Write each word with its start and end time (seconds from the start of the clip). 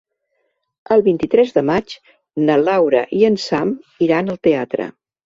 El 0.95 1.01
vint-i-tres 1.07 1.51
de 1.57 1.63
maig 1.67 1.93
na 2.47 2.55
Laura 2.63 3.03
i 3.19 3.21
en 3.29 3.37
Sam 3.45 3.75
iran 4.07 4.33
al 4.35 4.41
teatre. 4.49 4.89